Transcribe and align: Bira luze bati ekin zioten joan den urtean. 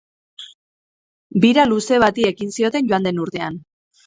Bira 1.43 1.67
luze 1.67 2.01
bati 2.05 2.27
ekin 2.31 2.57
zioten 2.57 2.89
joan 2.95 3.07
den 3.11 3.23
urtean. 3.29 3.63